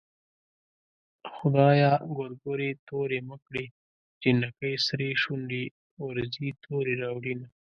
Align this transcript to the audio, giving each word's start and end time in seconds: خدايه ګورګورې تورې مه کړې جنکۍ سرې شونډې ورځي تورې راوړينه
خدايه 1.35 1.93
ګورګورې 2.15 2.69
تورې 2.87 3.19
مه 3.27 3.37
کړې 3.45 3.65
جنکۍ 4.21 4.73
سرې 4.87 5.09
شونډې 5.23 5.63
ورځي 6.05 6.49
تورې 6.63 6.93
راوړينه 7.03 7.47